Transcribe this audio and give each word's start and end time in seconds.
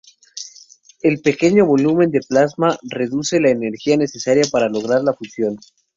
El 1.03 1.21
pequeño 1.21 1.67
volumen 1.67 2.09
del 2.09 2.23
plasma 2.27 2.75
reduce 2.89 3.39
la 3.39 3.51
energía 3.51 3.97
necesaria 3.97 4.45
para 4.51 4.67
lograr 4.67 5.03
la 5.03 5.13
fusión. 5.13 5.57